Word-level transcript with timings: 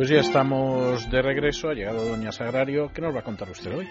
Pues 0.00 0.08
ya 0.08 0.20
estamos 0.20 1.10
de 1.10 1.20
regreso, 1.20 1.68
ha 1.68 1.74
llegado 1.74 2.02
Doña 2.06 2.32
Sagrario. 2.32 2.90
¿Qué 2.90 3.02
nos 3.02 3.14
va 3.14 3.20
a 3.20 3.22
contar 3.22 3.50
usted 3.50 3.70
hoy? 3.70 3.86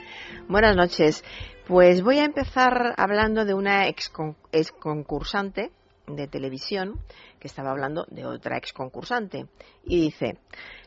Buenas 0.48 0.76
noches. 0.76 1.24
Pues 1.68 2.02
voy 2.02 2.18
a 2.18 2.26
empezar 2.26 2.96
hablando 2.98 3.46
de 3.46 3.54
una 3.54 3.88
ex, 3.88 4.12
ex 4.52 4.72
concursante 4.72 5.70
de 6.08 6.28
televisión 6.28 7.00
que 7.40 7.48
estaba 7.48 7.70
hablando 7.70 8.08
de 8.10 8.26
otra 8.26 8.58
ex 8.58 8.74
concursante. 8.74 9.46
Y 9.84 10.02
dice, 10.02 10.40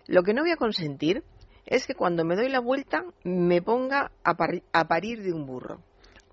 lo 0.08 0.24
que 0.24 0.34
no 0.34 0.42
voy 0.42 0.50
a 0.50 0.56
consentir 0.56 1.22
es 1.66 1.86
que 1.86 1.94
cuando 1.94 2.24
me 2.24 2.34
doy 2.34 2.48
la 2.48 2.58
vuelta 2.58 3.04
me 3.22 3.62
ponga 3.62 4.10
a 4.24 4.88
parir 4.88 5.22
de 5.22 5.32
un 5.32 5.46
burro. 5.46 5.78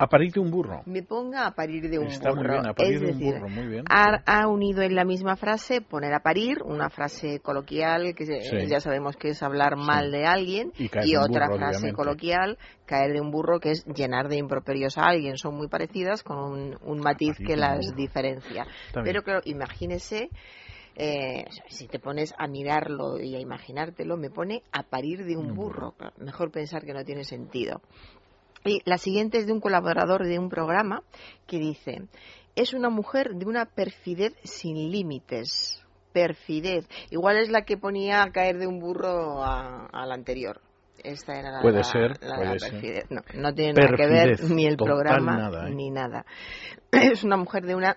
A 0.02 0.08
parir 0.08 0.32
de 0.32 0.40
un 0.40 0.50
burro. 0.50 0.82
Me 0.86 1.04
ponga 1.04 1.46
a 1.46 1.52
parir 1.52 1.90
de 1.90 2.00
un 2.00 2.08
Está 2.08 2.30
burro. 2.30 2.42
muy 2.44 2.52
bien, 2.52 2.68
a 2.68 2.74
parir 2.74 2.94
es 2.96 3.02
de 3.02 3.08
decir, 3.08 3.28
un 3.28 3.34
burro, 3.42 3.50
muy 3.50 3.68
bien. 3.68 3.84
Ha, 3.90 4.22
ha 4.26 4.48
unido 4.48 4.82
en 4.82 4.96
la 4.96 5.04
misma 5.04 5.36
frase 5.36 5.82
poner 5.82 6.14
a 6.14 6.22
parir, 6.22 6.64
una 6.64 6.90
frase 6.90 7.42
coloquial 7.42 8.16
que 8.16 8.26
Sí. 8.26 8.68
ya 8.70 8.80
sabemos 8.80 9.18
que 9.18 9.30
es 9.32 9.44
hablar 9.44 9.76
mal 9.76 10.10
de 10.12 10.26
alguien, 10.26 10.72
Y 10.78 10.88
caer 10.88 11.06
de 11.06 11.18
otra 11.18 11.48
burro, 11.48 11.58
frase 11.60 11.78
obviamente. 11.80 11.96
coloquial, 11.98 12.58
caer 12.86 13.12
de 13.12 13.20
un 13.20 13.30
burro, 13.30 13.60
que 13.60 13.72
es 13.72 13.86
llenar 13.86 14.30
de 14.30 14.38
improperios 14.38 14.98
a 14.98 15.02
alguien. 15.04 15.36
Son 15.38 15.54
muy 15.56 15.68
parecidas 15.68 16.24
con 16.24 16.38
un, 16.40 16.78
un 16.82 17.00
matiz 17.02 17.36
que 17.46 17.58
las 17.58 17.94
diferencia. 17.96 18.64
Bien. 18.94 19.04
Pero 19.04 19.22
claro, 19.22 19.42
imagínese. 19.44 20.30
eh, 21.02 21.46
si 21.70 21.88
te 21.88 21.98
pones 22.00 22.34
a 22.38 22.48
mirarlo 22.48 23.20
y 23.22 23.34
a 23.36 23.40
imaginártelo, 23.40 24.18
me 24.18 24.30
pone 24.30 24.64
a 24.74 24.84
parir 24.84 25.24
de 25.24 25.38
un 25.38 25.54
burro. 25.56 25.94
Mejor 26.18 26.52
pensar 26.52 26.84
que 26.84 26.94
no 26.94 27.04
tiene 27.06 27.24
sentido. 27.24 27.82
Y 28.66 28.82
la 28.86 28.98
siguiente 28.98 29.38
es 29.38 29.48
de 29.48 29.54
un 29.54 29.62
colaborador 29.62 30.26
de 30.26 30.38
un 30.40 30.50
programa 30.50 31.02
que 31.48 31.58
dice, 31.60 32.04
es 32.56 32.74
una 32.74 32.90
mujer 32.90 33.36
de 33.36 33.46
una 33.46 33.66
perfidez 33.66 34.34
sin 34.44 34.92
límites. 34.92 35.84
Perfidez. 36.12 36.88
Igual 37.12 37.38
es 37.38 37.50
la 37.50 37.62
que 37.64 37.78
ponía 37.78 38.24
a 38.24 38.32
caer 38.32 38.58
de 38.58 38.68
un 38.68 38.80
burro 38.80 39.44
a, 39.44 39.86
a 39.88 40.06
la 40.06 40.14
anterior. 40.16 40.60
Esta 41.02 41.40
era 41.40 41.52
la, 41.52 41.62
Puede 41.62 41.78
la- 41.78 41.84
ser, 41.84 42.22
la- 42.22 42.36
puede 42.36 42.54
la 42.54 42.60
ser. 42.60 42.72
perfidez. 42.72 43.06
No, 43.10 43.22
no 43.36 43.54
tiene 43.54 43.74
nada 43.74 43.96
que 43.96 44.08
ver 44.08 44.44
ni 44.50 44.66
el 44.66 44.76
programa 44.76 45.38
nada, 45.38 45.70
¿eh? 45.70 45.74
ni 45.74 45.90
nada. 45.92 46.26
Es 46.92 47.24
una 47.24 47.38
mujer 47.38 47.64
de 47.66 47.76
una 47.76 47.96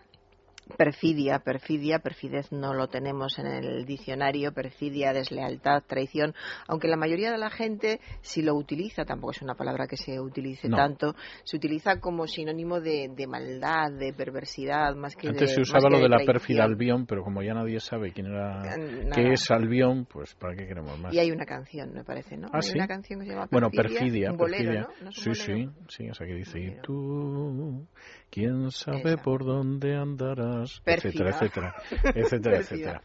perfidia, 0.77 1.39
perfidia, 1.41 1.99
perfidez 2.01 2.51
no 2.53 2.75
lo 2.75 2.89
tenemos 2.89 3.39
en 3.39 3.47
el 3.47 3.85
diccionario, 3.85 4.53
perfidia, 4.53 5.13
deslealtad, 5.13 5.83
traición, 5.87 6.35
aunque 6.69 6.89
la 6.89 6.97
mayoría 6.97 7.31
de 7.31 7.39
la 7.39 7.51
gente 7.51 8.01
si 8.21 8.43
lo 8.43 8.55
utiliza, 8.55 9.05
tampoco 9.05 9.33
es 9.33 9.43
una 9.43 9.55
palabra 9.55 9.87
que 9.87 9.97
se 9.97 10.21
utilice 10.21 10.69
No. 10.69 10.77
tanto, 10.77 11.15
se 11.45 11.57
utiliza 11.57 12.01
como 12.01 12.27
sinónimo 12.27 12.81
de, 12.81 13.09
de 13.15 13.27
maldad, 13.27 13.93
de 13.93 14.13
perversidad, 14.13 14.95
más 14.95 15.17
que 15.17 15.29
Antes 15.29 15.49
de 15.51 15.55
se 15.57 15.61
usaba 15.63 15.89
lo 15.91 15.99
de 15.99 16.09
la 16.09 16.17
traición. 16.17 16.35
pérfida 16.35 16.65
Albión, 16.65 17.07
pero 17.07 17.23
como 17.23 17.43
ya 17.43 17.55
nadie 17.55 17.81
sabe 17.81 18.13
quién 18.13 18.27
era, 18.27 18.75
Eh, 18.75 19.05
nada. 19.05 19.15
qué 19.15 19.33
es 19.33 19.51
Albión, 19.51 20.07
pues 20.07 20.35
¿para 20.35 20.55
qué 20.57 20.67
queremos 20.67 20.99
más? 20.99 21.13
Y 21.15 21.19
hay 21.19 21.31
una 21.31 21.45
canción, 21.45 21.93
me 21.93 22.05
parece, 22.05 22.37
¿no? 22.37 22.49
Ah, 22.49 22.57
hay 22.57 22.63
¿sí? 22.63 22.73
una 22.77 22.87
canción 22.89 23.21
que 23.21 23.27
se 23.27 23.33
llama 23.33 23.49
Bueno, 23.51 23.71
Perfidia, 23.71 24.01
perfidia, 24.01 24.31
un 24.33 24.37
bolero, 24.37 24.65
perfidia. 24.73 24.81
¿no? 25.01 25.05
¿No 25.05 25.11
es 25.11 25.27
un 25.27 25.35
sí, 25.35 25.43
sí, 25.45 25.69
sí, 25.89 26.05
esa 26.07 26.25
que 26.25 26.35
dice, 26.35 26.59
y 26.61 26.77
tú, 26.83 27.87
quién 28.31 28.71
sabe 28.71 29.15
Esa. 29.15 29.23
por 29.23 29.45
dónde 29.45 29.97
andarás, 29.97 30.62
Pérfida. 30.85 31.29
etcétera, 31.31 31.75
etcétera, 31.81 32.13
etcétera, 32.15 32.57
Pérfida. 32.59 32.61
etcétera. 32.61 33.03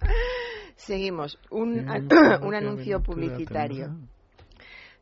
Seguimos. 0.76 1.40
Un, 1.50 1.86
¿Quién 1.86 2.10
sabe 2.10 2.46
un 2.48 2.56
anuncio 2.56 3.02
publicitario. 3.02 3.86
tendrá? 3.88 4.08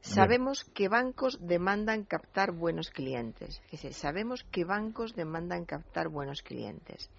Sabemos 0.02 0.64
que 0.66 0.88
bancos 0.88 1.39
demandan 1.42 2.03
captar 2.03 2.52
buenos 2.52 2.92
clientes. 2.92 3.59
Fíjese, 3.70 3.92
sabemos 3.94 4.44
que 4.52 4.64
bancos 4.64 5.16
demandan 5.16 5.66
captar 5.66 6.09
buenos 6.09 6.44
clientes. 6.44 7.09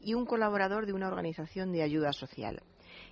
Y 0.00 0.14
un 0.14 0.26
colaborador 0.26 0.86
de 0.86 0.92
una 0.92 1.08
organización 1.08 1.72
de 1.72 1.82
ayuda 1.82 2.12
social. 2.12 2.62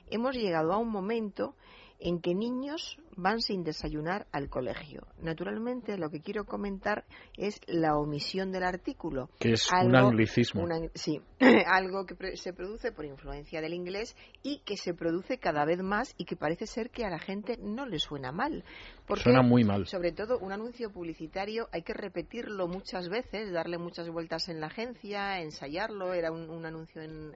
Hemos 0.08 0.36
llegado 0.36 0.72
a 0.72 0.78
un 0.78 0.88
momento 0.88 1.56
en 2.00 2.20
que 2.20 2.34
niños 2.34 2.98
van 3.16 3.40
sin 3.40 3.62
desayunar 3.64 4.26
al 4.32 4.48
colegio. 4.48 5.06
Naturalmente, 5.22 5.96
lo 5.96 6.10
que 6.10 6.20
quiero 6.20 6.44
comentar 6.44 7.04
es 7.36 7.60
la 7.66 7.96
omisión 7.96 8.50
del 8.52 8.64
artículo. 8.64 9.30
Que 9.38 9.52
es 9.52 9.68
un 9.70 9.94
Algo- 9.94 10.08
anglicismo. 10.08 10.62
una- 10.64 10.80
sí, 10.94 11.20
algo 11.66 12.04
que 12.06 12.36
se 12.36 12.52
produce 12.52 12.92
por 12.92 13.04
influencia 13.04 13.60
del 13.60 13.72
inglés 13.74 14.16
y 14.42 14.58
que 14.64 14.76
se 14.76 14.94
produce 14.94 15.38
cada 15.38 15.64
vez 15.64 15.82
más 15.82 16.14
y 16.18 16.24
que 16.24 16.36
parece 16.36 16.66
ser 16.66 16.90
que 16.90 17.04
a 17.04 17.10
la 17.10 17.18
gente 17.18 17.56
no 17.60 17.86
le 17.86 17.98
suena 17.98 18.32
mal. 18.32 18.64
Porque, 19.06 19.22
Suena 19.24 19.42
muy 19.42 19.64
mal. 19.64 19.86
sobre 19.86 20.12
todo, 20.12 20.38
un 20.38 20.52
anuncio 20.52 20.90
publicitario 20.90 21.68
hay 21.72 21.82
que 21.82 21.92
repetirlo 21.92 22.68
muchas 22.68 23.08
veces, 23.08 23.52
darle 23.52 23.76
muchas 23.78 24.08
vueltas 24.08 24.48
en 24.48 24.60
la 24.60 24.66
agencia, 24.68 25.40
ensayarlo. 25.40 26.14
Era 26.14 26.32
un, 26.32 26.48
un 26.50 26.64
anuncio 26.66 27.02
en, 27.02 27.32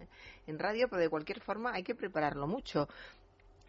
en 0.46 0.58
radio, 0.58 0.88
pero 0.88 1.02
de 1.02 1.08
cualquier 1.10 1.40
forma 1.40 1.72
hay 1.74 1.82
que 1.82 1.94
prepararlo 1.94 2.46
mucho. 2.46 2.88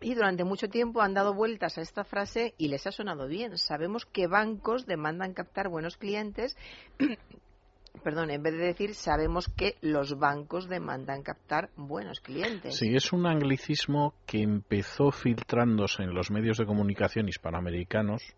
Y 0.02 0.16
durante 0.16 0.44
mucho 0.44 0.70
tiempo 0.70 1.02
han 1.02 1.14
dado 1.14 1.34
vueltas 1.34 1.78
a 1.78 1.82
esta 1.82 2.04
frase 2.04 2.54
y 2.58 2.70
les 2.70 2.88
ha 2.88 2.92
sonado 2.92 3.28
bien. 3.28 3.58
Sabemos 3.58 4.06
que 4.06 4.28
bancos 4.28 4.86
demandan 4.86 5.34
captar 5.34 5.70
buenos 5.70 5.98
clientes. 5.98 6.56
Perdón, 8.04 8.30
en 8.32 8.42
vez 8.42 8.54
de 8.54 8.66
decir 8.66 8.96
sabemos 8.96 9.48
que 9.50 9.76
los 9.82 10.18
bancos 10.18 10.70
demandan 10.70 11.22
captar 11.22 11.70
buenos 11.76 12.22
clientes. 12.22 12.78
Sí, 12.78 12.96
es 12.96 13.12
un 13.12 13.26
anglicismo 13.26 14.14
que 14.26 14.42
empezó 14.42 15.12
filtrándose 15.12 16.04
en 16.04 16.14
los 16.14 16.31
medios 16.31 16.58
de 16.58 16.66
comunicación 16.66 17.28
hispanoamericanos, 17.28 18.36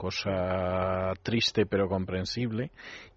cosa 0.00 1.12
triste 1.22 1.66
pero 1.66 1.88
comprensible, 1.88 2.70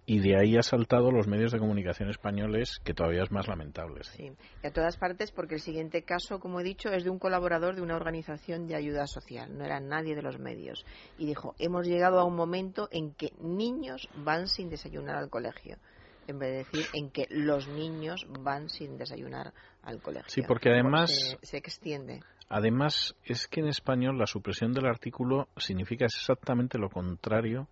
y 0.06 0.20
de 0.20 0.36
ahí 0.38 0.56
ha 0.58 0.62
saltado 0.62 1.10
los 1.10 1.26
medios 1.26 1.50
de 1.52 1.58
comunicación 1.58 2.10
españoles, 2.10 2.78
que 2.84 2.92
todavía 2.92 3.22
es 3.22 3.30
más 3.32 3.48
lamentable. 3.48 4.04
sí. 4.04 4.30
Y 4.62 4.66
a 4.66 4.70
todas 4.72 4.96
partes 4.98 5.32
porque 5.32 5.54
el 5.54 5.60
siguiente 5.60 6.02
caso, 6.02 6.38
como 6.40 6.60
he 6.60 6.64
dicho, 6.64 6.90
es 6.90 7.04
de 7.04 7.10
un 7.10 7.18
colaborador 7.18 7.74
de 7.74 7.80
una 7.82 7.96
organización 7.96 8.66
de 8.66 8.76
ayuda 8.76 9.06
social, 9.06 9.56
no 9.56 9.64
era 9.64 9.80
nadie 9.80 10.14
de 10.14 10.22
los 10.22 10.38
medios. 10.38 10.84
Y 11.18 11.26
dijo, 11.26 11.54
hemos 11.58 11.86
llegado 11.86 12.18
a 12.20 12.24
un 12.24 12.36
momento 12.36 12.88
en 12.92 13.14
que 13.14 13.30
niños 13.40 14.08
van 14.16 14.46
sin 14.46 14.68
desayunar 14.68 15.16
al 15.16 15.30
colegio, 15.30 15.78
en 16.26 16.38
vez 16.38 16.50
de 16.50 16.56
decir 16.58 16.86
en 16.92 17.10
que 17.10 17.26
los 17.30 17.66
niños 17.68 18.26
van 18.40 18.68
sin 18.68 18.98
desayunar 18.98 19.52
al 19.82 20.00
colegio. 20.02 20.28
Sí, 20.28 20.42
porque 20.46 20.70
además- 20.70 21.10
Se, 21.42 21.46
se 21.46 21.56
extiende. 21.58 22.20
Además, 22.48 23.16
es 23.24 23.48
que 23.48 23.60
en 23.60 23.68
español 23.68 24.18
la 24.18 24.26
supresión 24.26 24.72
del 24.72 24.86
artículo 24.86 25.48
significa 25.56 26.04
exactamente 26.04 26.78
lo 26.78 26.90
contrario 26.90 27.68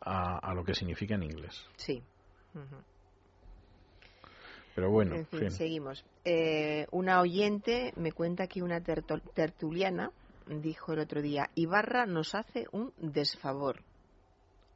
a, 0.00 0.38
a 0.38 0.54
lo 0.54 0.64
que 0.64 0.74
significa 0.74 1.14
en 1.14 1.24
inglés. 1.24 1.66
Sí. 1.76 2.02
Pero 4.74 4.90
bueno, 4.90 5.14
En 5.14 5.26
fin, 5.26 5.38
fin. 5.40 5.50
seguimos. 5.50 6.04
Eh, 6.24 6.86
una 6.90 7.20
oyente 7.20 7.92
me 7.96 8.12
cuenta 8.12 8.46
que 8.46 8.62
una 8.62 8.80
tertuliana 8.80 10.10
dijo 10.48 10.92
el 10.92 10.98
otro 11.00 11.22
día, 11.22 11.50
Ibarra 11.54 12.06
nos 12.06 12.34
hace 12.34 12.66
un 12.72 12.92
desfavor. 12.98 13.82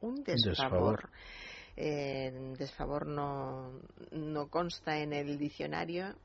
Un 0.01 0.23
desfavor. 0.23 0.49
desfavor. 0.49 1.09
Eh, 1.75 2.53
desfavor 2.57 3.07
no, 3.07 3.71
no 4.11 4.47
consta 4.47 4.99
en 4.99 5.13
el 5.13 5.37
diccionario. 5.37 6.15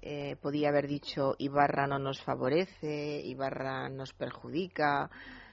Eh, 0.00 0.36
podía 0.40 0.68
haber 0.68 0.86
dicho 0.86 1.34
Ibarra 1.38 1.86
no 1.86 1.98
nos 1.98 2.22
favorece, 2.22 3.20
Ibarra 3.24 3.88
nos 3.88 4.12
perjudica, 4.12 5.10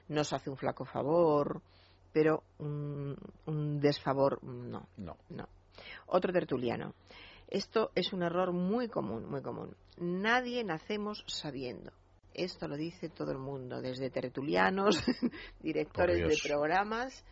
nos 0.09 0.33
hace 0.33 0.49
un 0.49 0.57
flaco 0.57 0.85
favor, 0.85 1.61
pero 2.13 2.43
un, 2.59 3.15
un 3.45 3.79
desfavor 3.79 4.43
no. 4.43 4.87
No. 4.97 5.17
No. 5.29 5.47
Otro 6.07 6.31
tertuliano. 6.31 6.93
Esto 7.47 7.91
es 7.95 8.13
un 8.13 8.23
error 8.23 8.51
muy 8.53 8.87
común, 8.87 9.29
muy 9.29 9.41
común. 9.41 9.75
Nadie 9.97 10.63
nacemos 10.63 11.23
sabiendo. 11.27 11.91
Esto 12.33 12.67
lo 12.67 12.75
dice 12.75 13.09
todo 13.09 13.31
el 13.31 13.37
mundo, 13.37 13.81
desde 13.81 14.09
tertulianos, 14.09 15.01
directores 15.61 16.27
de 16.27 16.37
programas 16.47 17.23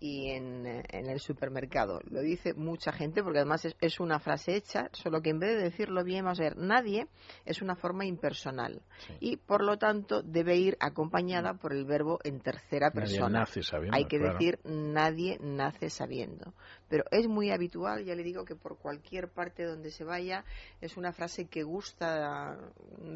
y 0.00 0.30
en, 0.30 0.66
en 0.66 1.06
el 1.10 1.20
supermercado. 1.20 2.00
Lo 2.10 2.20
dice 2.20 2.54
mucha 2.54 2.90
gente 2.90 3.22
porque 3.22 3.38
además 3.40 3.64
es, 3.66 3.76
es 3.80 4.00
una 4.00 4.18
frase 4.18 4.56
hecha, 4.56 4.88
solo 4.92 5.20
que 5.20 5.30
en 5.30 5.38
vez 5.38 5.56
de 5.56 5.64
decirlo 5.64 6.02
bien, 6.02 6.24
vamos 6.24 6.40
a 6.40 6.44
ver, 6.44 6.56
nadie 6.56 7.06
es 7.44 7.60
una 7.62 7.76
forma 7.76 8.06
impersonal 8.06 8.82
Sí. 9.06 9.14
y 9.20 9.36
por 9.36 9.62
lo 9.64 9.78
tanto 9.78 10.22
debe 10.22 10.56
ir 10.56 10.76
acompañada 10.80 11.54
por 11.54 11.72
el 11.72 11.84
verbo 11.84 12.18
en 12.24 12.40
tercera 12.40 12.88
Nadie 12.88 13.00
persona. 13.00 13.40
nace 13.40 13.62
sabiendo, 13.62 13.96
Hay 13.96 14.04
que 14.06 14.18
claro. 14.18 14.32
decir 14.34 14.58
nadie 14.64 15.38
nace 15.40 15.90
sabiendo. 15.90 16.52
Pero 16.88 17.04
es 17.10 17.28
muy 17.28 17.50
habitual, 17.50 18.04
ya 18.04 18.14
le 18.14 18.22
digo 18.22 18.44
que 18.44 18.56
por 18.56 18.78
cualquier 18.78 19.28
parte 19.28 19.64
donde 19.64 19.90
se 19.90 20.04
vaya 20.04 20.44
es 20.80 20.96
una 20.96 21.12
frase 21.12 21.46
que 21.48 21.62
gusta 21.62 22.58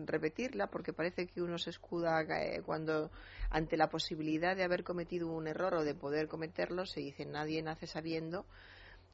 repetirla 0.06 0.69
porque 0.69 0.93
parece 0.93 1.26
que 1.26 1.43
uno 1.43 1.58
se 1.58 1.70
escuda 1.70 2.23
eh, 2.23 2.62
cuando 2.64 3.11
ante 3.50 3.76
la 3.76 3.88
posibilidad 3.88 4.56
de 4.56 4.64
haber 4.64 4.82
cometido 4.85 5.29
un 5.29 5.47
error 5.47 5.75
o 5.75 5.85
de 5.85 5.94
poder 5.94 6.29
cometerlo 6.29 6.74
se 6.87 7.00
dice 7.00 7.25
nadie 7.25 7.62
nace 7.62 7.87
sabiendo 7.87 8.44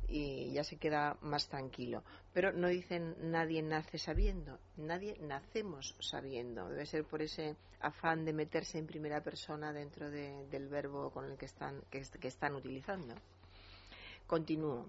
y 0.08 0.52
ya 0.52 0.64
se 0.64 0.76
queda 0.76 1.16
más 1.20 1.48
tranquilo. 1.48 2.02
Pero 2.32 2.52
no 2.52 2.68
dicen 2.68 3.14
nadie 3.30 3.62
nace 3.62 3.98
sabiendo, 3.98 4.58
nadie 4.76 5.16
nacemos 5.20 5.94
sabiendo. 6.00 6.68
Debe 6.68 6.86
ser 6.86 7.04
por 7.04 7.22
ese 7.22 7.56
afán 7.80 8.24
de 8.24 8.32
meterse 8.32 8.78
en 8.78 8.86
primera 8.86 9.20
persona 9.22 9.72
dentro 9.72 10.10
de- 10.10 10.46
del 10.48 10.68
verbo 10.68 11.10
con 11.10 11.26
el 11.30 11.36
que 11.38 11.46
están, 11.46 11.80
que, 11.90 12.02
que 12.20 12.28
están 12.28 12.54
utilizando. 12.56 13.14
Continúo. 14.26 14.86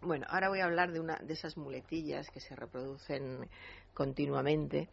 Bueno, 0.00 0.26
ahora 0.28 0.48
voy 0.48 0.60
a 0.60 0.64
hablar 0.66 0.92
de 0.92 1.00
una 1.00 1.16
de 1.16 1.32
esas 1.32 1.56
muletillas 1.56 2.28
que 2.30 2.40
se 2.40 2.54
reproducen 2.54 3.48
continuamente. 3.94 4.88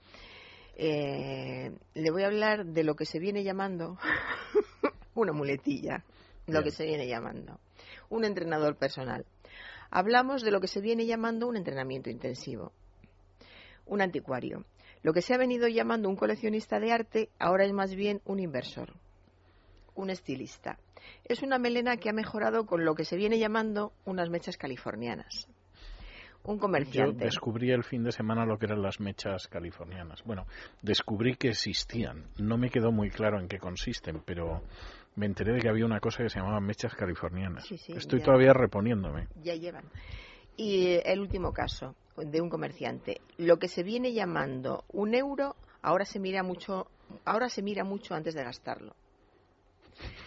Eh, 0.75 1.71
le 1.94 2.12
voy 2.12 2.24
a 2.24 2.27
hablar 2.27 2.65
de 2.65 2.83
lo 2.83 2.95
que 2.95 3.06
se 3.06 3.19
viene 3.19 3.44
llamando 3.44 3.97
una 5.15 5.33
muletilla, 5.33 6.03
lo 6.51 6.63
que 6.63 6.71
se 6.71 6.86
viene 6.86 7.07
llamando 7.07 7.59
un 8.12 8.25
entrenador 8.25 8.75
personal. 8.75 9.25
Hablamos 9.89 10.44
de 10.44 10.51
lo 10.51 10.62
que 10.62 10.68
se 10.68 10.81
viene 10.81 11.06
llamando 11.06 11.48
un 11.48 11.57
entrenamiento 11.57 12.09
intensivo, 12.09 12.71
un 13.86 14.01
anticuario. 14.01 14.65
Lo 15.01 15.13
que 15.13 15.21
se 15.21 15.33
ha 15.33 15.38
venido 15.38 15.68
llamando 15.68 16.07
un 16.09 16.15
coleccionista 16.15 16.80
de 16.80 16.92
arte 16.92 17.30
ahora 17.39 17.65
es 17.65 17.74
más 17.74 17.95
bien 17.95 18.21
un 18.25 18.39
inversor, 18.39 18.94
un 19.95 20.12
estilista. 20.12 20.77
Es 21.25 21.42
una 21.42 21.57
melena 21.57 21.98
que 21.98 22.09
ha 22.09 22.13
mejorado 22.13 22.65
con 22.65 22.86
lo 22.86 22.94
que 22.94 23.06
se 23.06 23.18
viene 23.18 23.39
llamando 23.39 23.94
unas 24.06 24.30
mechas 24.30 24.57
californianas. 24.57 25.48
Un 26.44 26.57
comerciante. 26.57 27.19
Yo 27.19 27.25
descubrí 27.25 27.71
el 27.71 27.83
fin 27.83 28.03
de 28.03 28.12
semana 28.12 28.45
lo 28.45 28.57
que 28.57 28.65
eran 28.65 28.81
las 28.81 29.00
mechas 29.00 29.48
californianas. 29.48 30.24
Bueno, 30.24 30.48
descubrí 30.81 31.36
que 31.36 31.50
existían. 31.50 32.25
No 32.38 32.57
me 32.57 32.71
quedó 32.71 32.92
muy 32.92 33.12
claro 33.12 33.39
en 33.39 33.48
qué 33.48 33.59
consisten, 33.59 34.24
pero 34.25 34.63
me 35.15 35.25
enteré 35.25 35.53
de 35.53 35.59
que 35.59 35.69
había 35.69 35.85
una 35.85 35.99
cosa 35.99 36.23
que 36.23 36.29
se 36.29 36.39
llamaba 36.39 36.59
mechas 36.59 36.95
californianas. 36.95 37.69
Estoy 37.71 38.21
todavía 38.21 38.53
reponiéndome. 38.53 39.27
Ya 39.43 39.55
llevan. 39.55 39.85
Y 40.57 40.99
el 41.03 41.19
último 41.19 41.53
caso 41.53 41.95
de 42.17 42.41
un 42.41 42.49
comerciante. 42.49 43.21
Lo 43.37 43.57
que 43.57 43.67
se 43.67 43.83
viene 43.83 44.13
llamando 44.13 44.83
un 44.91 45.15
euro, 45.15 45.55
ahora 45.81 46.05
se 46.05 46.19
mira 46.19 46.43
mucho, 46.43 46.87
ahora 47.25 47.49
se 47.49 47.61
mira 47.61 47.83
mucho 47.83 48.13
antes 48.13 48.33
de 48.33 48.43
gastarlo. 48.43 48.95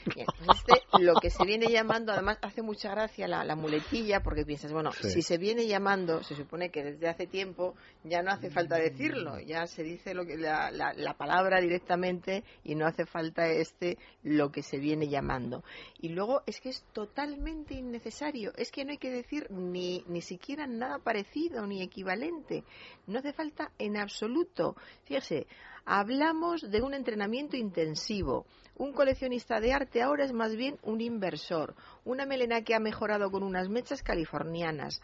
Este, 0.55 1.03
lo 1.03 1.15
que 1.15 1.31
se 1.31 1.45
viene 1.45 1.67
llamando, 1.69 2.13
además 2.13 2.39
hace 2.43 2.63
mucha 2.63 2.91
gracia 2.91 3.27
la, 3.27 3.57
muletilla, 3.57 4.21
porque 4.23 4.45
piensas, 4.45 4.73
bueno, 4.73 4.93
si 4.93 5.23
se 5.23 5.39
viene 5.39 5.67
llamando, 5.67 6.23
se 6.23 6.35
supone 6.35 6.71
que 6.71 6.85
desde 6.85 7.09
hace 7.09 7.27
tiempo 7.27 7.75
ya 8.03 8.23
no 8.23 8.31
hace 8.31 8.51
falta 8.51 8.77
decirlo, 8.77 9.41
ya 9.41 9.67
se 9.67 9.83
dice 9.83 10.15
lo 10.15 10.27
que, 10.27 10.37
la, 10.37 10.71
la, 10.71 11.15
palabra 11.15 11.61
directamente 11.61 12.45
y 12.65 12.75
no 12.75 12.87
hace 12.87 13.07
falta 13.07 13.49
este 13.49 13.99
lo 14.23 14.51
que 14.51 14.63
se 14.63 14.79
viene 14.79 15.09
llamando. 15.09 15.65
Y 16.01 16.11
luego 16.11 16.43
es 16.47 16.61
que 16.61 16.71
es 16.71 16.85
totalmente 16.93 17.75
innecesario, 17.75 18.53
es 18.57 18.71
que 18.71 18.85
no 18.85 18.91
hay 18.91 18.99
que 18.99 19.11
decir 19.11 19.51
ni, 19.51 20.05
ni 20.07 20.21
siquiera 20.21 20.67
nada 20.67 20.99
parecido 20.99 21.67
ni 21.67 21.83
equivalente, 21.83 22.65
no 23.07 23.19
hace 23.21 23.33
falta 23.33 23.71
en 23.79 23.97
absoluto. 23.97 24.77
Fíjese, 25.05 25.47
hablamos 25.85 26.71
de 26.71 26.83
un 26.83 26.95
entrenamiento 26.95 27.57
intensivo 27.57 28.47
un 28.77 28.93
coleccionista 28.93 29.61
de 29.61 29.73
arte 29.73 30.03
ahora 30.03 30.25
es 30.25 30.33
más 30.33 30.57
bien 30.57 30.79
un 30.83 31.01
inversor, 31.01 31.75
una 32.05 32.27
melena 32.27 32.63
que 32.63 32.75
ha 32.75 32.81
mejorado 32.81 33.31
con 33.31 33.43
unas 33.43 33.69
mechas 33.69 34.03
californianas. 34.03 35.01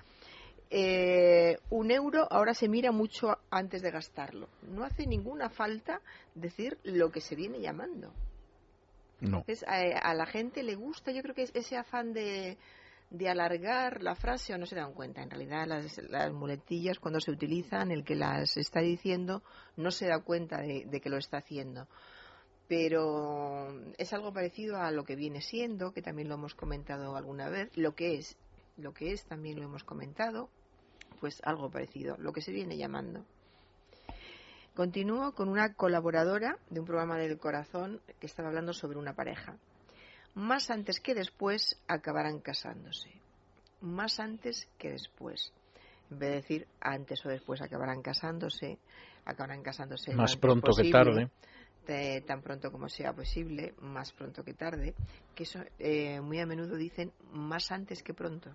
Eh, 0.73 1.59
un 1.71 1.91
euro 1.91 2.27
ahora 2.31 2.55
se 2.55 2.69
mira 2.69 2.93
mucho 2.93 3.39
antes 3.51 3.83
de 3.83 3.91
gastarlo. 3.91 4.49
No 4.63 4.85
hace 4.85 5.07
ninguna 5.07 5.51
falta 5.51 6.01
decir 6.35 6.79
lo 6.85 7.11
que 7.11 7.21
se 7.21 7.37
viene 7.37 7.61
llamando. 7.61 8.13
No. 9.21 9.45
a, 9.67 10.15
la 10.15 10.27
gente 10.27 10.63
le 10.63 10.77
gusta, 10.77 11.13
yo 11.13 11.21
creo 11.23 11.35
que 11.35 11.43
es 11.43 11.51
ese 11.55 11.77
afán 11.77 12.15
de, 12.15 12.57
alargar 13.29 14.03
la 14.03 14.15
frase 14.15 14.55
o 14.55 14.59
no 14.59 14.67
se 14.67 14.77
dan 14.77 14.93
cuenta. 14.93 15.23
En 15.23 15.31
realidad 15.31 15.67
las, 15.67 16.33
muletillas 16.33 16.99
cuando 16.99 17.21
se 17.21 17.31
utilizan, 17.31 17.91
el 17.91 18.05
que 18.05 18.15
las 18.15 18.57
está 18.57 18.81
diciendo 18.81 19.43
no 19.77 19.91
se 19.91 20.07
da 20.07 20.21
cuenta 20.21 20.59
de 20.61 21.01
que 21.01 21.11
lo 21.11 21.17
está 21.17 21.39
haciendo 21.39 21.89
pero 22.71 23.67
es 23.99 24.13
algo 24.13 24.33
parecido 24.33 24.77
a 24.77 24.93
lo 24.93 25.03
que 25.03 25.17
viene 25.17 25.41
siendo, 25.41 25.91
que 25.91 26.03
también 26.03 26.29
lo 26.29 26.37
hemos 26.37 26.55
comentado 26.55 27.17
alguna 27.17 27.49
vez, 27.49 27.77
lo 27.77 27.97
que 27.97 28.15
es, 28.15 28.39
lo 28.77 28.95
que 28.95 29.11
es 29.11 29.25
también 29.25 29.59
lo 29.59 29.65
hemos 29.65 29.83
comentado, 29.83 30.51
pues 31.19 31.41
algo 31.43 31.69
parecido, 31.69 32.17
lo 32.19 32.33
que 32.33 32.43
se 32.43 32.53
viene 32.53 32.77
llamando. 32.77 33.25
Continúo 34.77 35.33
con 35.33 35.49
una 35.49 35.75
colaboradora 35.75 36.59
de 36.71 36.79
un 36.79 36.87
programa 36.87 37.19
del 37.19 37.39
corazón 37.39 38.01
que 38.21 38.27
estaba 38.27 38.51
hablando 38.51 38.73
sobre 38.73 38.99
una 38.99 39.15
pareja. 39.15 39.57
Más 40.35 40.71
antes 40.71 41.01
que 41.01 41.15
después 41.15 41.77
acabarán 41.89 42.41
casándose. 42.41 43.11
Más 43.81 44.21
antes 44.21 44.69
que 44.79 44.91
después. 44.91 45.53
En 46.11 46.19
vez 46.19 46.31
de 46.31 46.37
decir 46.37 46.69
antes 46.81 47.25
o 47.25 47.29
después 47.29 47.63
acabarán 47.63 48.03
casándose, 48.03 48.79
acabarán 49.25 49.63
casándose. 49.63 50.15
Más 50.15 50.37
pronto 50.37 50.73
que 50.73 50.91
tarde 50.91 51.31
tan 52.27 52.43
pronto 52.43 52.71
como 52.71 52.89
sea 52.89 53.13
posible, 53.13 53.75
más 53.81 54.13
pronto 54.13 54.45
que 54.45 54.55
tarde, 54.55 54.95
que 55.35 55.43
eso 55.43 55.61
eh, 55.79 56.21
muy 56.21 56.39
a 56.39 56.47
menudo 56.47 56.77
dicen 56.77 57.13
más 57.33 57.73
antes 57.73 58.03
que 58.03 58.15
pronto. 58.15 58.51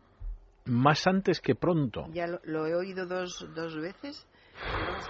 Más 0.66 1.06
antes 1.06 1.42
que 1.42 1.56
pronto. 1.56 2.08
Ya 2.12 2.28
lo, 2.28 2.66
he 2.66 2.76
oído 2.76 3.06
dos, 3.06 3.48
dos 3.54 3.76
veces. 3.76 4.26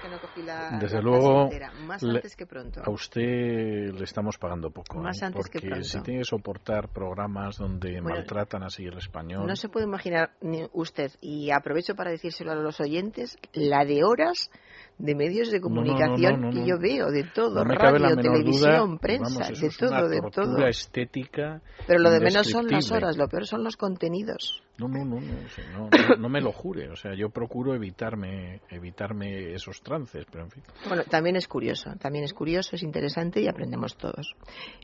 Que 0.01 0.09
no 0.09 0.19
cogí 0.19 0.41
la, 0.41 0.77
Desde 0.79 1.01
luego, 1.01 1.49
Más 1.85 2.03
antes 2.03 2.35
que 2.35 2.45
pronto. 2.45 2.81
A 2.83 2.89
usted 2.89 3.91
le 3.91 4.03
estamos 4.03 4.37
pagando 4.37 4.69
poco. 4.71 4.99
Más 4.99 5.21
¿eh? 5.21 5.25
antes 5.25 5.41
porque 5.41 5.59
que 5.59 5.67
pronto. 5.67 5.85
si 5.85 6.01
tiene 6.01 6.19
que 6.21 6.25
soportar 6.25 6.89
programas 6.89 7.57
donde 7.57 8.01
maltratan 8.01 8.63
así 8.63 8.85
el 8.85 8.97
español. 8.97 9.47
No 9.47 9.55
se 9.55 9.69
puede 9.69 9.85
imaginar 9.85 10.31
ni 10.41 10.67
usted, 10.73 11.11
y 11.21 11.51
aprovecho 11.51 11.95
para 11.95 12.11
decírselo 12.11 12.51
a 12.51 12.55
los 12.55 12.79
oyentes, 12.79 13.37
la 13.53 13.85
de 13.85 14.03
horas 14.03 14.49
de 14.97 15.13
medios 15.13 15.51
de 15.51 15.59
comunicación 15.59 16.51
que 16.51 16.65
yo 16.65 16.77
veo, 16.79 17.11
de 17.11 17.23
todo, 17.23 17.63
radio, 17.63 18.15
televisión, 18.15 18.97
prensa, 18.97 19.49
de 19.49 19.69
todo, 19.69 20.07
de 20.07 20.21
todo. 20.31 20.65
estética. 20.67 21.61
Pero 21.85 21.99
lo 21.99 22.09
de 22.11 22.21
menos 22.21 22.47
son 22.47 22.67
las 22.67 22.89
horas, 22.91 23.17
lo 23.17 23.27
peor 23.27 23.45
son 23.45 23.63
los 23.63 23.75
contenidos. 23.75 24.63
No, 24.77 24.87
no, 24.87 25.05
no, 25.05 25.19
no, 25.19 25.89
no, 26.17 26.29
me 26.29 26.41
lo 26.41 26.51
jure. 26.51 26.89
O 26.89 26.95
sea, 26.95 27.13
yo 27.13 27.29
procuro 27.29 27.75
evitarme, 27.75 28.61
evitarme 28.69 29.53
esos 29.53 29.81
trances, 29.81 30.25
pero 30.29 30.45
en 30.45 30.51
fin. 30.51 30.63
Bueno, 30.87 31.03
también 31.09 31.35
es 31.35 31.47
curioso, 31.47 31.93
también 31.99 32.25
es 32.25 32.33
curioso, 32.33 32.75
es 32.75 32.83
interesante 32.83 33.41
y 33.41 33.47
aprendemos 33.47 33.95
todos. 33.97 34.35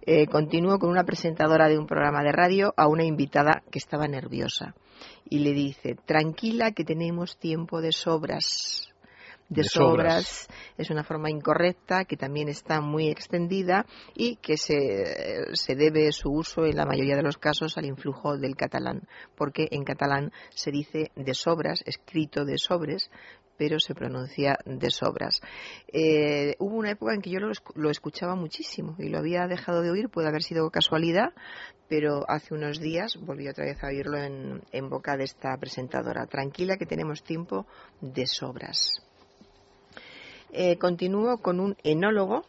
Eh, 0.06 0.28
continúo 0.28 0.78
con 0.80 0.90
una 0.90 1.04
presentadora 1.04 1.68
de 1.68 1.78
un 1.78 1.88
programa 1.88 2.24
de 2.24 2.32
radio 2.32 2.74
a 2.78 2.88
una 2.88 3.04
invitada 3.04 3.64
que 3.70 3.80
estaba 3.80 4.08
nerviosa 4.08 4.76
y 5.30 5.40
le 5.40 5.54
dice, 5.54 5.96
tranquila 6.06 6.72
que 6.72 6.84
tenemos 6.84 7.38
tiempo 7.38 7.82
de 7.82 7.92
sobras 7.92 8.91
de, 9.52 9.64
sobras. 9.66 10.48
es 10.78 10.90
una 10.90 11.04
forma 11.04 11.30
incorrecta 11.30 12.06
que 12.06 12.16
también 12.16 12.48
está 12.48 12.80
muy 12.80 13.10
extendida 13.10 13.86
y 14.16 14.38
que 14.38 14.56
se, 14.58 15.54
se 15.54 15.76
debe 15.76 16.12
su 16.14 16.32
uso 16.32 16.66
en 16.66 16.78
la 16.78 16.86
mayoría 16.86 17.18
de 17.18 17.24
los 17.24 17.38
casos 17.38 17.78
al 17.78 17.86
influjo 17.86 18.38
del 18.38 18.56
catalán, 18.56 19.08
porque 19.36 19.68
en 19.72 19.84
catalán 19.84 20.32
se 20.52 20.72
dice 20.72 21.12
de 21.16 21.34
sobras, 21.34 21.84
escrito 21.86 22.46
de 22.46 22.58
sobres, 22.58 23.10
pero 23.58 23.80
se 23.80 23.94
pronuncia 23.94 24.58
de 24.66 24.90
sobras. 24.90 25.42
Eh, 25.92 26.56
hubo 26.58 26.78
una 26.78 26.92
época 26.92 27.14
en 27.14 27.22
que 27.22 27.30
yo 27.30 27.40
lo, 27.40 27.92
escuchaba 27.92 28.36
muchísimo 28.36 28.96
y 28.98 29.10
lo 29.10 29.20
había 29.20 29.46
dejado 29.48 29.82
de 29.82 29.92
oír, 29.92 30.10
puede 30.10 30.30
haber 30.30 30.44
sido 30.44 30.70
casualidad, 30.72 31.34
pero 31.90 32.24
hace 32.28 32.54
unos 32.54 32.80
días 32.80 33.18
volví 33.22 33.48
otra 33.50 33.66
vez 33.66 33.84
a 33.84 33.88
oírlo 33.88 34.18
en, 34.18 34.64
en 34.72 34.90
boca 34.90 35.18
de 35.18 35.26
esta 35.26 35.56
presentadora. 35.58 36.26
Tranquila 36.26 36.78
que 36.78 36.86
tenemos 36.86 37.22
tiempo 37.22 37.68
de 38.00 38.26
sobras. 38.26 39.11
Eh, 40.54 40.78
continúo 40.78 41.38
con 41.38 41.60
un 41.60 41.78
enólogo 41.84 42.44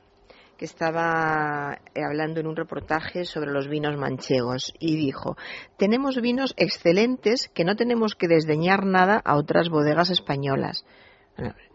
que 0.57 0.65
estaba 0.65 1.79
eh, 1.95 2.01
hablando 2.05 2.41
en 2.41 2.47
un 2.47 2.57
reportaje 2.57 3.25
sobre 3.25 3.53
los 3.53 3.69
vinos 3.69 3.97
manchegos 3.97 4.73
y 4.79 4.97
dijo, 4.97 5.37
tenemos 5.77 6.21
vinos 6.21 6.55
excelentes 6.57 7.49
que 7.55 7.65
no 7.65 7.77
tenemos 7.77 8.15
que 8.15 8.29
desdeñar 8.29 8.85
nada 8.85 9.21
a 9.25 9.37
otras 9.37 9.69
bodegas 9.69 10.11
españolas 10.11 10.85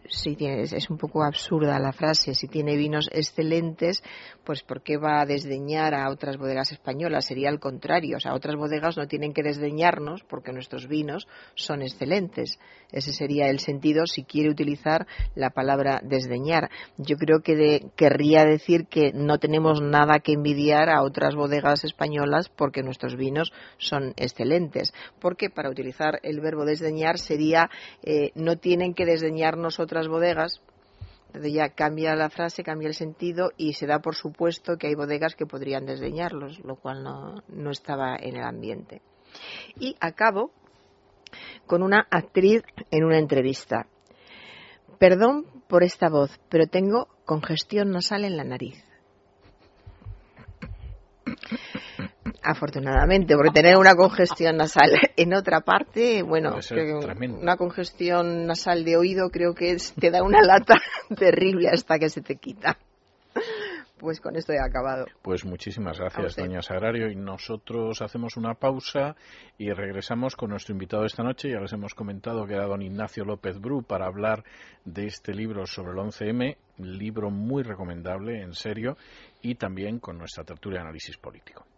si 0.08 0.36
es 0.40 0.90
un 0.90 0.98
poco 0.98 1.22
absurda 1.22 1.78
la 1.78 1.92
frase, 1.92 2.34
si 2.34 2.48
tiene 2.48 2.76
vinos 2.76 3.08
excelentes, 3.12 4.02
pues 4.44 4.62
¿por 4.62 4.82
qué 4.82 4.96
va 4.96 5.20
a 5.20 5.26
desdeñar 5.26 5.94
a 5.94 6.10
otras 6.10 6.36
bodegas 6.36 6.72
españolas? 6.72 7.26
Sería 7.26 7.48
al 7.48 7.60
contrario, 7.60 8.16
o 8.16 8.20
sea, 8.20 8.34
otras 8.34 8.56
bodegas 8.56 8.96
no 8.96 9.06
tienen 9.06 9.32
que 9.32 9.42
desdeñarnos 9.42 10.22
porque 10.24 10.52
nuestros 10.52 10.88
vinos 10.88 11.28
son 11.54 11.82
excelentes. 11.82 12.58
Ese 12.90 13.12
sería 13.12 13.48
el 13.48 13.58
sentido 13.58 14.06
si 14.06 14.24
quiere 14.24 14.50
utilizar 14.50 15.06
la 15.34 15.50
palabra 15.50 16.00
desdeñar. 16.02 16.70
Yo 16.96 17.16
creo 17.16 17.40
que 17.40 17.90
querría 17.96 18.44
decir 18.44 18.86
que 18.86 19.12
no 19.12 19.38
tenemos 19.38 19.82
nada 19.82 20.20
que 20.20 20.32
envidiar 20.32 20.88
a 20.88 21.02
otras 21.02 21.34
bodegas 21.34 21.84
españolas 21.84 22.48
porque 22.48 22.82
nuestros 22.82 23.16
vinos 23.16 23.52
son 23.76 24.14
excelentes. 24.16 24.94
Porque 25.20 25.50
para 25.50 25.70
utilizar 25.70 26.20
el 26.22 26.40
verbo 26.40 26.64
desdeñar 26.64 27.18
sería 27.18 27.68
eh, 28.02 28.30
no 28.34 28.56
tienen 28.56 28.94
que 28.94 29.04
desdeñarnos 29.04 29.80
otras 29.80 29.97
bodegas, 30.06 30.60
ya 31.34 31.70
cambia 31.70 32.14
la 32.14 32.30
frase, 32.30 32.62
cambia 32.62 32.88
el 32.88 32.94
sentido 32.94 33.50
y 33.56 33.72
se 33.72 33.86
da 33.86 33.98
por 33.98 34.14
supuesto 34.14 34.76
que 34.76 34.86
hay 34.86 34.94
bodegas 34.94 35.34
que 35.34 35.46
podrían 35.46 35.86
desdeñarlos, 35.86 36.60
lo 36.60 36.76
cual 36.76 37.02
no, 37.02 37.42
no 37.48 37.70
estaba 37.70 38.16
en 38.16 38.36
el 38.36 38.44
ambiente. 38.44 39.02
Y 39.78 39.96
acabo 40.00 40.52
con 41.66 41.82
una 41.82 42.06
actriz 42.10 42.62
en 42.90 43.04
una 43.04 43.18
entrevista. 43.18 43.86
Perdón 44.98 45.46
por 45.68 45.82
esta 45.82 46.08
voz, 46.08 46.38
pero 46.48 46.66
tengo 46.66 47.08
congestión 47.24 47.90
nasal 47.90 48.24
en 48.24 48.36
la 48.36 48.44
nariz. 48.44 48.87
Afortunadamente, 52.50 53.34
porque 53.36 53.50
tener 53.50 53.76
una 53.76 53.94
congestión 53.94 54.56
nasal 54.56 54.90
en 55.16 55.34
otra 55.34 55.60
parte, 55.60 56.22
bueno, 56.22 56.56
una 57.38 57.58
congestión 57.58 58.46
nasal 58.46 58.86
de 58.86 58.96
oído 58.96 59.28
creo 59.28 59.52
que 59.54 59.76
te 60.00 60.10
da 60.10 60.22
una 60.22 60.40
lata 60.42 60.76
terrible 61.14 61.68
hasta 61.68 61.98
que 61.98 62.08
se 62.08 62.22
te 62.22 62.36
quita. 62.36 62.78
Pues 63.98 64.22
con 64.22 64.34
esto 64.36 64.54
he 64.54 64.58
acabado. 64.58 65.04
Pues 65.20 65.44
muchísimas 65.44 65.98
gracias, 65.98 66.36
doña 66.36 66.62
Sagrario. 66.62 67.10
Y 67.10 67.16
nosotros 67.16 68.00
hacemos 68.00 68.38
una 68.38 68.54
pausa 68.54 69.14
y 69.58 69.70
regresamos 69.70 70.34
con 70.34 70.48
nuestro 70.48 70.72
invitado 70.72 71.04
esta 71.04 71.22
noche. 71.22 71.50
Ya 71.50 71.60
les 71.60 71.74
hemos 71.74 71.92
comentado 71.92 72.46
que 72.46 72.54
era 72.54 72.64
don 72.64 72.80
Ignacio 72.80 73.26
López 73.26 73.60
Bru 73.60 73.82
para 73.82 74.06
hablar 74.06 74.42
de 74.86 75.06
este 75.06 75.34
libro 75.34 75.66
sobre 75.66 75.92
el 75.92 75.98
11M, 75.98 76.56
libro 76.78 77.30
muy 77.30 77.62
recomendable, 77.62 78.40
en 78.40 78.54
serio, 78.54 78.96
y 79.42 79.56
también 79.56 79.98
con 79.98 80.16
nuestra 80.16 80.44
tertulia 80.44 80.78
de 80.78 80.84
análisis 80.84 81.18
político. 81.18 81.68